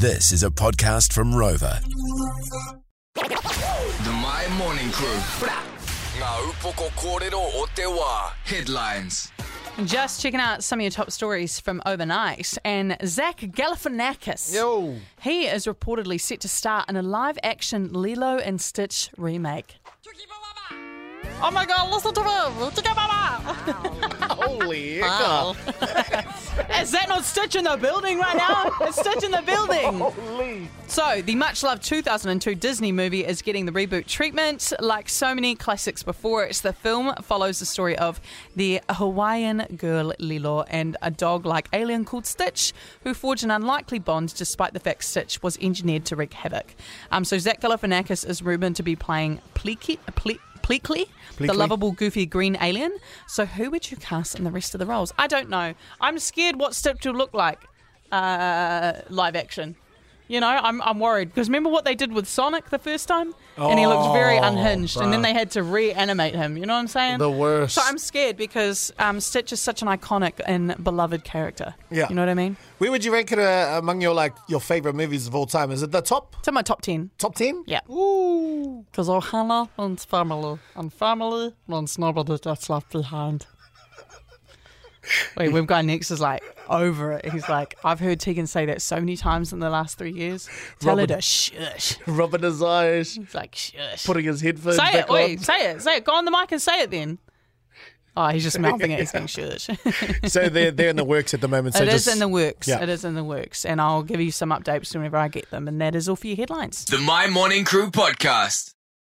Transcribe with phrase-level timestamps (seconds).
[0.00, 1.78] This is a podcast from Rover.
[3.14, 5.18] The Mai Morning Crew.
[6.16, 8.30] Ngā upoko kōrero o te wā.
[8.46, 9.30] Headlines.
[9.84, 12.56] Just checking out some of your top stories from overnight.
[12.64, 14.54] And Zach Galifianakis.
[14.54, 14.96] Yo.
[15.20, 19.74] He is reportedly set to star in a live action Lilo and Stitch remake.
[21.42, 22.70] Oh my god, listen to him!
[22.72, 23.42] Chucky Mama!
[24.30, 25.56] Holy Wow.
[26.78, 28.70] Is that not Stitch in the building right now?
[28.82, 29.98] It's Stitch in the building!
[29.98, 30.68] Holy.
[30.86, 34.72] So, the much loved 2002 Disney movie is getting the reboot treatment.
[34.80, 38.20] Like so many classics before it, the film follows the story of
[38.56, 42.72] the Hawaiian girl Lilo and a dog like alien called Stitch,
[43.04, 46.74] who forge an unlikely bond despite the fact Stitch was engineered to wreak havoc.
[47.10, 49.98] Um, so, Zach Galifianakis is rumoured to be playing Pleaky.
[50.14, 52.96] Ple- Pleakley, the lovable, goofy green alien.
[53.26, 55.12] So, who would you cast in the rest of the roles?
[55.18, 55.74] I don't know.
[56.00, 57.60] I'm scared what Stitch will look like
[58.12, 59.76] uh, live action.
[60.30, 63.34] You know, I'm, I'm worried because remember what they did with Sonic the first time,
[63.56, 65.24] and he looked very Oh, unhinged, and then bruh.
[65.24, 66.56] they had to reanimate him.
[66.56, 67.18] You know what I'm saying?
[67.18, 67.74] The worst.
[67.74, 71.74] So I'm scared because um, Stitch is such an iconic and beloved character.
[71.90, 72.08] Yeah.
[72.08, 72.56] you know what I mean.
[72.78, 75.72] Where would you rank it uh, among your like your favorite movies of all time?
[75.72, 77.10] Is it the top It's in my top ten.
[77.18, 77.64] top ten?
[77.66, 77.80] Yeah.
[77.90, 78.84] Ooh.
[78.90, 83.46] Because Ohana and family, and family means nobody gets left behind.
[85.36, 87.30] Wait, we've got next is like over it.
[87.30, 90.48] He's like, I've heard Tegan say that so many times in the last three years.
[90.78, 91.96] Tell her Robin- to shush.
[92.06, 94.04] Rubbing his eyes, It's like shush.
[94.04, 95.08] putting his headphones say back it.
[95.08, 95.82] Wait, say it.
[95.82, 96.04] Say it.
[96.04, 97.18] Go on the mic and say it then.
[98.16, 98.98] Oh, he's just mouthing it.
[98.98, 99.68] He's saying shush.
[100.26, 101.76] So they're they're in the works at the moment.
[101.76, 102.66] So It is just, in the works.
[102.68, 102.82] Yeah.
[102.82, 105.68] It is in the works, and I'll give you some updates whenever I get them.
[105.68, 106.84] And that is all for your headlines.
[106.84, 108.74] The Mai Morning Crew podcast.